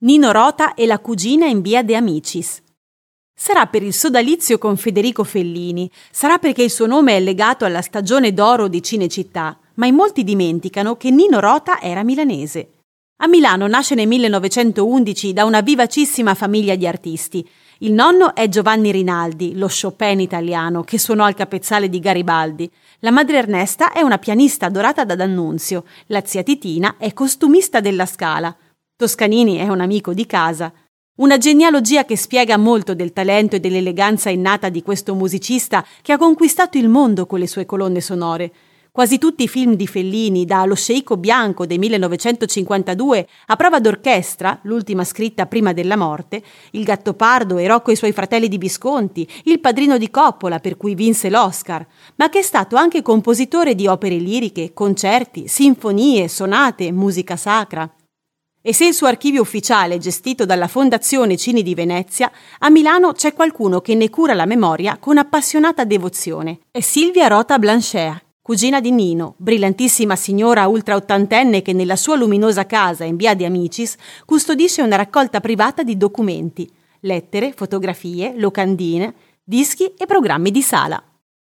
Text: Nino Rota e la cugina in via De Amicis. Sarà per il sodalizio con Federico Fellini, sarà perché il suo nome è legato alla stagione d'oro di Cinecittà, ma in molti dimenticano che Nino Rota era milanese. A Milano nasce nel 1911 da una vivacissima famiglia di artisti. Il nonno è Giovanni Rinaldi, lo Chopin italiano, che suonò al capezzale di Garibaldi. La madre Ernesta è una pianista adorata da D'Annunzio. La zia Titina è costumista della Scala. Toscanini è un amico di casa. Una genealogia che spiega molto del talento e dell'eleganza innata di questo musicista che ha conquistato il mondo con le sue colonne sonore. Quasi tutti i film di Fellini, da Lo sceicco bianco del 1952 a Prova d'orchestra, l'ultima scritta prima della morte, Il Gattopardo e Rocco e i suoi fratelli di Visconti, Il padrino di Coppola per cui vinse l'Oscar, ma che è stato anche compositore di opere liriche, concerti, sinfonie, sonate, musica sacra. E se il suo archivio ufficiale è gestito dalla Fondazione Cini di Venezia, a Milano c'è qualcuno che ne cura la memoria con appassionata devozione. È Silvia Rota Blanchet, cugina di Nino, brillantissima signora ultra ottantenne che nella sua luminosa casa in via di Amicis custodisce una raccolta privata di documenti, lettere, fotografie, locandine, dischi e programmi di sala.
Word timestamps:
Nino 0.00 0.30
Rota 0.30 0.74
e 0.74 0.86
la 0.86 1.00
cugina 1.00 1.46
in 1.46 1.60
via 1.60 1.82
De 1.82 1.96
Amicis. 1.96 2.62
Sarà 3.34 3.66
per 3.66 3.82
il 3.82 3.92
sodalizio 3.92 4.56
con 4.56 4.76
Federico 4.76 5.24
Fellini, 5.24 5.90
sarà 6.12 6.38
perché 6.38 6.62
il 6.62 6.70
suo 6.70 6.86
nome 6.86 7.16
è 7.16 7.20
legato 7.20 7.64
alla 7.64 7.82
stagione 7.82 8.32
d'oro 8.32 8.68
di 8.68 8.80
Cinecittà, 8.80 9.58
ma 9.74 9.86
in 9.86 9.96
molti 9.96 10.22
dimenticano 10.22 10.96
che 10.96 11.10
Nino 11.10 11.40
Rota 11.40 11.80
era 11.80 12.04
milanese. 12.04 12.74
A 13.22 13.26
Milano 13.26 13.66
nasce 13.66 13.96
nel 13.96 14.06
1911 14.06 15.32
da 15.32 15.44
una 15.44 15.62
vivacissima 15.62 16.36
famiglia 16.36 16.76
di 16.76 16.86
artisti. 16.86 17.44
Il 17.78 17.92
nonno 17.92 18.36
è 18.36 18.48
Giovanni 18.48 18.92
Rinaldi, 18.92 19.56
lo 19.56 19.68
Chopin 19.68 20.20
italiano, 20.20 20.84
che 20.84 21.00
suonò 21.00 21.24
al 21.24 21.34
capezzale 21.34 21.88
di 21.88 21.98
Garibaldi. 21.98 22.70
La 23.00 23.10
madre 23.10 23.38
Ernesta 23.38 23.90
è 23.92 24.02
una 24.02 24.18
pianista 24.18 24.66
adorata 24.66 25.04
da 25.04 25.16
D'Annunzio. 25.16 25.84
La 26.06 26.22
zia 26.24 26.44
Titina 26.44 26.94
è 26.98 27.12
costumista 27.12 27.80
della 27.80 28.06
Scala. 28.06 28.56
Toscanini 28.98 29.58
è 29.58 29.68
un 29.68 29.80
amico 29.80 30.12
di 30.12 30.26
casa. 30.26 30.72
Una 31.18 31.38
genealogia 31.38 32.04
che 32.04 32.16
spiega 32.16 32.56
molto 32.56 32.96
del 32.96 33.12
talento 33.12 33.54
e 33.54 33.60
dell'eleganza 33.60 34.28
innata 34.28 34.70
di 34.70 34.82
questo 34.82 35.14
musicista 35.14 35.86
che 36.02 36.12
ha 36.12 36.18
conquistato 36.18 36.78
il 36.78 36.88
mondo 36.88 37.24
con 37.24 37.38
le 37.38 37.46
sue 37.46 37.64
colonne 37.64 38.00
sonore. 38.00 38.52
Quasi 38.90 39.18
tutti 39.18 39.44
i 39.44 39.48
film 39.48 39.74
di 39.74 39.86
Fellini, 39.86 40.44
da 40.44 40.64
Lo 40.64 40.74
sceicco 40.74 41.16
bianco 41.16 41.64
del 41.64 41.78
1952 41.78 43.28
a 43.46 43.54
Prova 43.54 43.78
d'orchestra, 43.78 44.58
l'ultima 44.62 45.04
scritta 45.04 45.46
prima 45.46 45.72
della 45.72 45.96
morte, 45.96 46.42
Il 46.72 46.82
Gattopardo 46.82 47.56
e 47.56 47.68
Rocco 47.68 47.90
e 47.90 47.92
i 47.92 47.96
suoi 47.96 48.10
fratelli 48.10 48.48
di 48.48 48.58
Visconti, 48.58 49.28
Il 49.44 49.60
padrino 49.60 49.96
di 49.96 50.10
Coppola 50.10 50.58
per 50.58 50.76
cui 50.76 50.96
vinse 50.96 51.30
l'Oscar, 51.30 51.86
ma 52.16 52.28
che 52.28 52.40
è 52.40 52.42
stato 52.42 52.74
anche 52.74 53.02
compositore 53.02 53.76
di 53.76 53.86
opere 53.86 54.16
liriche, 54.16 54.72
concerti, 54.72 55.46
sinfonie, 55.46 56.26
sonate, 56.26 56.90
musica 56.90 57.36
sacra. 57.36 57.88
E 58.60 58.74
se 58.74 58.86
il 58.86 58.94
suo 58.94 59.06
archivio 59.06 59.40
ufficiale 59.40 59.94
è 59.94 59.98
gestito 59.98 60.44
dalla 60.44 60.66
Fondazione 60.66 61.36
Cini 61.36 61.62
di 61.62 61.76
Venezia, 61.76 62.30
a 62.58 62.70
Milano 62.70 63.12
c'è 63.12 63.32
qualcuno 63.32 63.80
che 63.80 63.94
ne 63.94 64.10
cura 64.10 64.34
la 64.34 64.46
memoria 64.46 64.96
con 64.98 65.16
appassionata 65.16 65.84
devozione. 65.84 66.58
È 66.72 66.80
Silvia 66.80 67.28
Rota 67.28 67.56
Blanchet, 67.58 68.24
cugina 68.42 68.80
di 68.80 68.90
Nino, 68.90 69.34
brillantissima 69.36 70.16
signora 70.16 70.66
ultra 70.66 70.96
ottantenne 70.96 71.62
che 71.62 71.72
nella 71.72 71.94
sua 71.94 72.16
luminosa 72.16 72.66
casa 72.66 73.04
in 73.04 73.14
via 73.14 73.34
di 73.34 73.44
Amicis 73.44 73.96
custodisce 74.24 74.82
una 74.82 74.96
raccolta 74.96 75.38
privata 75.38 75.84
di 75.84 75.96
documenti, 75.96 76.68
lettere, 77.00 77.52
fotografie, 77.52 78.34
locandine, 78.36 79.14
dischi 79.44 79.94
e 79.96 80.04
programmi 80.04 80.50
di 80.50 80.62
sala. 80.62 81.00